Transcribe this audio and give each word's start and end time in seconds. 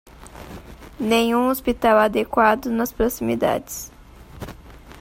Nenhum 0.99 1.49
hospital 1.49 1.99
adequado 1.99 2.71
nas 2.71 2.91
proximidades 2.91 3.91